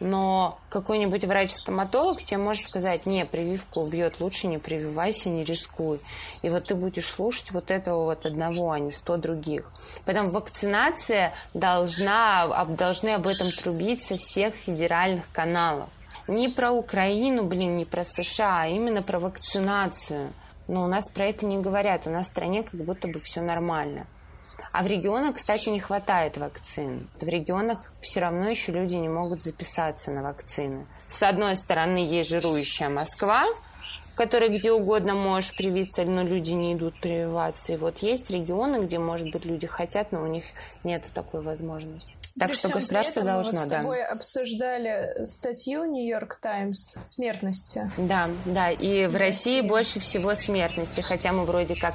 [0.00, 6.00] но какой-нибудь врач-стоматолог тебе может сказать, не, прививка убьет, лучше не прививайся, не рискуй.
[6.42, 9.70] И вот ты будешь слушать вот этого вот одного, а не сто других.
[10.04, 15.88] Поэтому вакцинация должна, должны об этом трубить со всех федеральных каналов.
[16.28, 20.32] Не про Украину, блин, не про США, а именно про вакцинацию.
[20.66, 22.06] Но у нас про это не говорят.
[22.06, 24.06] У нас в стране как будто бы все нормально.
[24.72, 27.08] А в регионах, кстати, не хватает вакцин.
[27.20, 30.86] В регионах все равно еще люди не могут записаться на вакцины.
[31.08, 33.44] С одной стороны, есть жирующая Москва,
[34.12, 37.74] в которой где угодно можешь привиться, но люди не идут прививаться.
[37.74, 40.44] И вот есть регионы, где, может быть, люди хотят, но у них
[40.84, 42.10] нет такой возможности.
[42.38, 44.08] Так При что государство этом должно, мы с тобой да.
[44.08, 47.90] обсуждали статью Нью-Йорк Таймс смертности.
[47.96, 51.94] Да, да, и в, в России, России больше всего смертности, хотя мы вроде как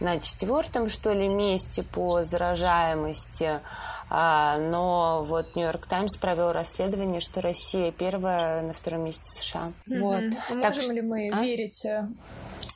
[0.00, 3.60] на четвертом, что ли, месте по заражаемости.
[4.08, 9.72] А, но вот Нью-Йорк Таймс провел расследование, что Россия первая на втором месте США.
[9.86, 10.00] Mm-hmm.
[10.00, 10.22] Вот.
[10.48, 11.42] А можем так, ли мы а?
[11.42, 12.08] верить э,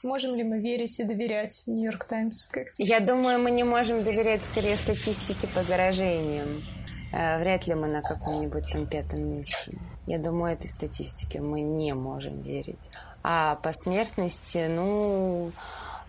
[0.04, 2.48] Можем ли мы верить и доверять Нью-Йорк Таймс?
[2.76, 6.62] Я думаю, мы не можем доверять скорее статистике по заражениям.
[7.10, 9.72] Э, вряд ли мы на каком-нибудь там пятом месте.
[10.06, 12.78] Я думаю, этой статистике мы не можем верить.
[13.22, 15.52] А по смертности, ну,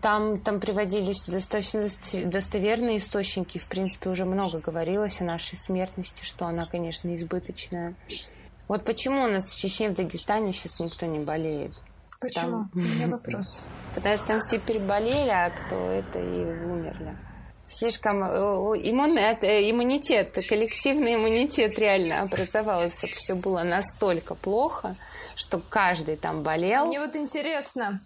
[0.05, 1.87] там, там приводились достаточно
[2.25, 3.57] достоверные источники.
[3.57, 7.95] В принципе, уже много говорилось о нашей смертности, что она, конечно, избыточная.
[8.67, 11.71] Вот почему у нас в Чечне, в Дагестане сейчас никто не болеет?
[12.21, 12.49] Почему?
[12.51, 12.71] Там...
[12.75, 13.65] У меня вопрос.
[13.95, 17.17] Потому что там все переболели, а кто это и умерли.
[17.67, 23.07] Слишком э, иммунитет, э, иммунитет, коллективный иммунитет реально образовался.
[23.07, 24.95] Все было настолько плохо,
[25.35, 26.85] что каждый там болел.
[26.85, 28.01] Мне вот интересно,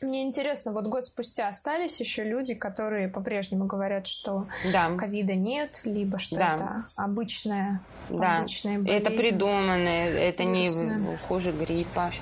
[0.00, 4.94] мне интересно, вот год спустя остались еще люди, которые по-прежнему говорят, что да.
[4.96, 6.54] ковида нет, либо что да.
[6.54, 8.38] это обычная, да.
[8.38, 8.96] обычная болезнь.
[8.96, 10.98] Это придуманное, это Вирусная.
[10.98, 12.12] не хуже гриппа.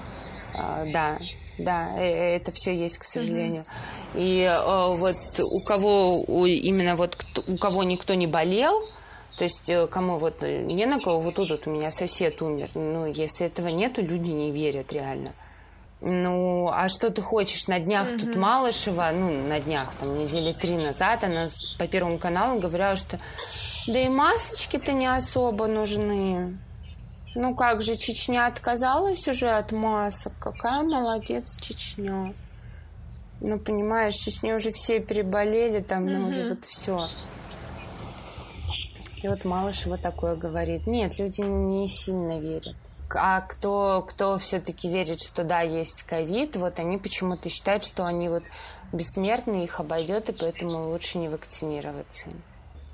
[0.54, 1.18] А, да,
[1.58, 3.62] да, э, э, это все есть, к сожалению.
[4.14, 4.20] Угу.
[4.22, 8.88] И а, вот у кого у, именно вот у кого никто не болел,
[9.36, 12.70] то есть кому вот не на кого, вот тут вот у меня сосед умер.
[12.74, 15.34] Ну, если этого нету, люди не верят реально.
[16.00, 17.68] Ну, а что ты хочешь?
[17.68, 18.18] На днях угу.
[18.18, 23.18] тут Малышева, ну, на днях, там, недели три назад, она по Первому каналу говорила, что
[23.86, 26.58] да и масочки-то не особо нужны.
[27.34, 30.32] Ну как же, Чечня отказалась уже от масок.
[30.40, 32.34] Какая молодец Чечня.
[33.40, 37.08] Ну, понимаешь, Чечне уже все переболели, там, ну, уже вот все.
[39.22, 40.86] И вот Малышева такое говорит.
[40.86, 42.76] Нет, люди не сильно верят.
[43.14, 48.28] А кто, кто все-таки верит, что да, есть ковид, вот они почему-то считают, что они
[48.28, 48.42] вот
[48.92, 52.28] бессмертные, их обойдет, и поэтому лучше не вакцинироваться.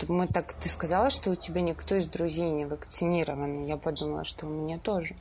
[0.08, 3.66] Мы так, ты сказала, что у тебя никто из друзей не вакцинирован.
[3.66, 5.14] Я подумала, что у меня тоже.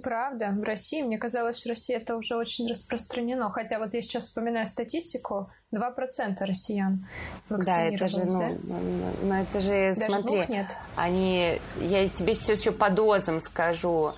[0.00, 3.48] Правда, в России, мне казалось, в России это уже очень распространено.
[3.50, 7.06] Хотя вот я сейчас вспоминаю статистику, 2% россиян
[7.50, 8.48] Да, это же, ну, да?
[8.62, 10.76] ну, ну, это же, Даже смотри, двух нет.
[10.96, 14.12] они, я тебе сейчас еще по дозам скажу.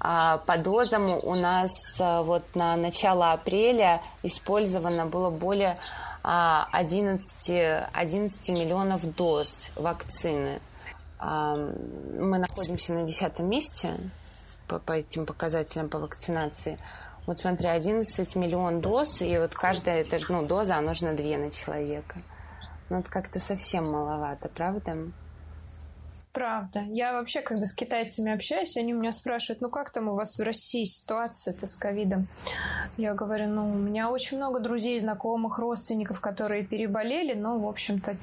[0.00, 5.76] А по дозам у нас а, вот на начало апреля использовано было более
[6.22, 10.60] 11, а, 11 миллионов доз вакцины.
[11.18, 13.96] А, мы находимся на десятом месте
[14.68, 16.78] по, по этим показателям по вакцинации.
[17.26, 21.50] Вот смотри, 11 миллион доз, и вот каждая это, ну, доза, а нужно две на
[21.50, 22.20] человека.
[22.88, 24.96] Ну, это как-то совсем маловато, правда?
[26.38, 26.84] Правда.
[26.86, 30.42] Я вообще, когда с китайцами общаюсь, они меня спрашивают, ну как там у вас в
[30.44, 32.28] России ситуация-то с ковидом?
[32.96, 38.16] Я говорю, ну, у меня очень много друзей, знакомых, родственников, которые переболели, но, в общем-то,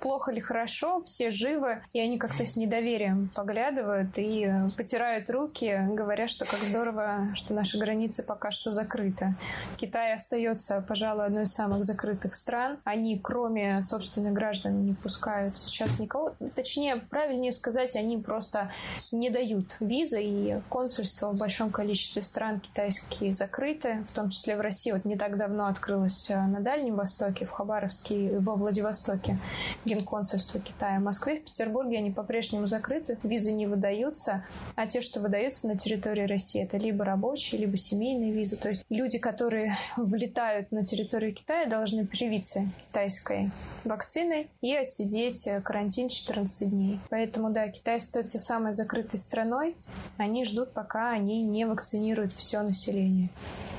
[0.00, 6.28] плохо ли хорошо, все живы, и они как-то с недоверием поглядывают и потирают руки, говоря,
[6.28, 9.34] что как здорово, что наши границы пока что закрыты.
[9.76, 12.78] Китай остается, пожалуй, одной из самых закрытых стран.
[12.84, 16.36] Они, кроме собственных граждан, не пускают сейчас никого.
[16.54, 18.70] Точнее, правильнее сказать, они просто
[19.12, 24.60] не дают визы, и консульства в большом количестве стран китайские закрыты, в том числе в
[24.60, 24.92] России.
[24.92, 29.38] Вот не так давно открылось э, на Дальнем Востоке, в Хабаровске и во Владивостоке
[29.84, 30.98] генконсульство Китая.
[30.98, 34.44] В Москве, в Петербурге они по-прежнему закрыты, визы не выдаются,
[34.74, 38.56] а те, что выдаются на территории России, это либо рабочие, либо семейные визы.
[38.56, 43.50] То есть люди, которые влетают на территорию Китая, должны привиться китайской
[43.84, 47.00] вакциной и отсидеть э, карантин 14 дней.
[47.10, 49.76] Поэтому Поэтому, да, Китай остается самой закрытой страной.
[50.16, 53.30] Они ждут, пока они не вакцинируют все население.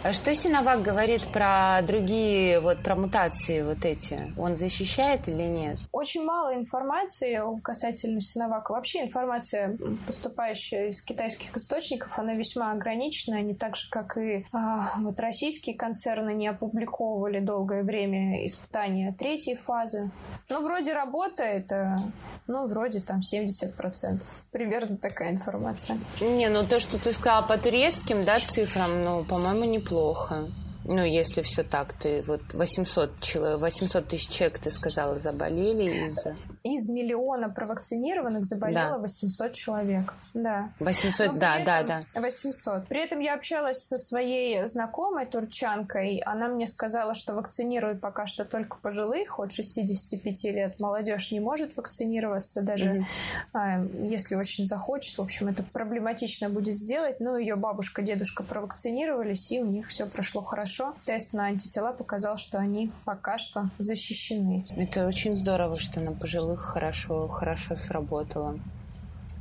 [0.03, 4.33] А что Синовак говорит про другие, вот про мутации вот эти?
[4.37, 5.79] Он защищает или нет?
[5.91, 8.71] Очень мало информации касательно Синовака.
[8.71, 13.37] Вообще информация, поступающая из китайских источников, она весьма ограничена.
[13.37, 19.55] Они так же, как и а, вот российские концерны не опубликовывали долгое время испытания третьей
[19.55, 20.11] фазы.
[20.47, 21.97] Ну, вроде работает, э,
[22.45, 23.46] ну, вроде там 70%.
[24.51, 25.99] Примерно такая информация.
[26.21, 30.47] Не, ну то, что ты сказала по турецким, да, цифрам, ну, по-моему, неплохо.
[30.87, 36.35] Ну, если все так, ты вот 800, человек, 800 тысяч человек, ты сказала, заболели из-за
[36.75, 38.97] из миллиона провакцинированных заболело да.
[38.99, 40.13] 800 человек.
[40.33, 40.71] Да.
[40.79, 42.03] 800, да, да, да.
[42.13, 42.87] 800.
[42.87, 46.21] При этом я общалась со своей знакомой турчанкой.
[46.25, 50.79] Она мне сказала, что вакцинируют пока что только пожилых от 65 лет.
[50.79, 53.03] Молодежь не может вакцинироваться, даже mm
[53.53, 55.17] а, если очень захочет.
[55.17, 57.19] В общем, это проблематично будет сделать.
[57.19, 60.76] Но ее бабушка, дедушка провакцинировались, и у них все прошло хорошо.
[61.05, 64.65] Тест на антитела показал, что они пока что защищены.
[64.75, 68.59] Это очень здорово, что на пожилых хорошо, хорошо сработало.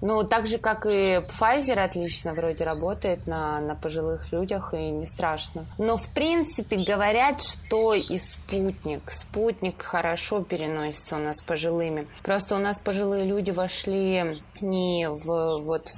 [0.02, 5.06] Ну, так же, как и Pfizer отлично вроде работает на, на пожилых людях, и не
[5.06, 5.66] страшно.
[5.78, 9.10] Но, в принципе, говорят, что и спутник.
[9.10, 12.06] Спутник хорошо переносится у нас пожилыми.
[12.22, 15.90] Просто у нас пожилые люди вошли не в, вот,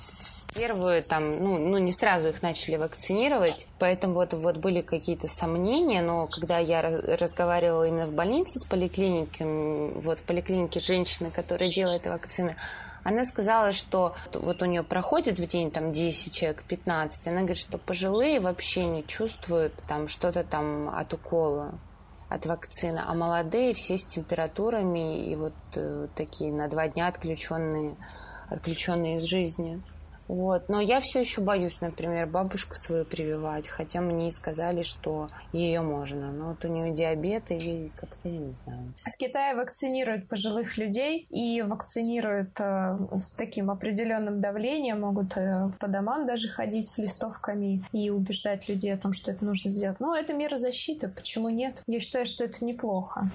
[0.58, 5.28] в первую, там, ну, ну, не сразу их начали вакцинировать, поэтому вот, вот были какие-то
[5.28, 11.72] сомнения, но когда я разговаривала именно в больнице с поликлиниками, вот в поликлинике женщины, которая
[11.72, 12.56] делает вакцины,
[13.04, 17.28] она сказала, что вот у нее проходит в день там 10 человек, 15.
[17.28, 21.78] Она говорит, что пожилые вообще не чувствуют там что-то там от укола
[22.28, 27.96] от вакцины, а молодые все с температурами и вот э, такие на два дня отключенные,
[28.50, 29.80] отключенные из жизни.
[30.28, 30.68] Вот.
[30.68, 35.80] Но я все еще боюсь, например, бабушку свою прививать, хотя мне и сказали, что ее
[35.80, 36.30] можно.
[36.30, 38.92] Но вот у нее диабет, и как-то я не знаю.
[39.04, 45.88] В Китае вакцинируют пожилых людей и вакцинируют э, с таким определенным давлением, могут э, по
[45.88, 49.98] домам даже ходить с листовками и убеждать людей о том, что это нужно сделать.
[49.98, 51.82] Но это мера защиты, почему нет?
[51.86, 53.30] Я считаю, что это неплохо.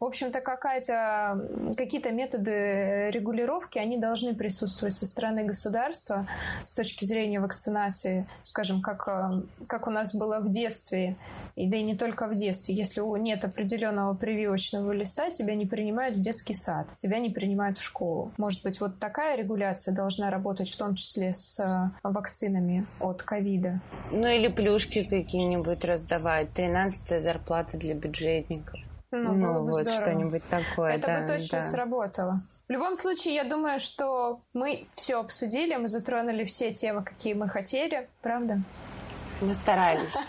[0.00, 6.26] В общем-то, какая-то, какие-то методы регулировки, они должны присутствовать со стороны государства
[6.64, 9.30] с точки зрения вакцинации, скажем, как, э,
[9.66, 11.16] как у нас было в детстве,
[11.54, 12.74] и да и не только в детстве.
[12.74, 17.82] Если нет определенного прививочного листа, тебя не принимают в детский сад, тебя не принимают в
[17.82, 18.32] школу.
[18.36, 23.80] Может быть, вот такая регуляция должна работать в том числе с э, вакцинами от ковида.
[24.10, 26.52] Ну или плюшки какие-нибудь раздавать.
[26.52, 28.80] Тринадцатая зарплата для бюджетников.
[29.22, 30.00] Ну, ну было бы вот здорово.
[30.02, 30.92] что-нибудь такое.
[30.94, 31.62] Это да, бы точно да.
[31.62, 32.42] сработало.
[32.68, 37.48] В любом случае, я думаю, что мы все обсудили, мы затронули все темы, какие мы
[37.48, 38.58] хотели, правда?
[39.40, 40.14] Мы старались.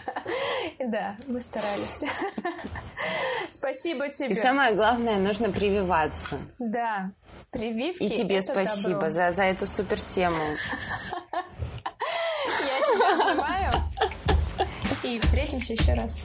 [0.80, 2.04] Да, мы старались.
[3.50, 4.32] Спасибо тебе.
[4.32, 6.40] И самое главное, нужно прививаться.
[6.60, 7.12] Да,
[7.52, 8.04] прививки.
[8.04, 9.10] И тебе это спасибо добро.
[9.12, 10.36] за, за эту супер тему.
[12.66, 13.74] Я тебя обнимаю.
[15.04, 16.24] И встретимся еще раз.